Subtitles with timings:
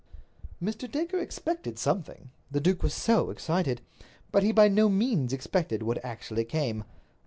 [0.59, 0.91] Mr.
[0.91, 2.31] Dacre expected something.
[2.49, 3.81] The duke was so excited.
[4.31, 6.85] But he by no means expected what actually came.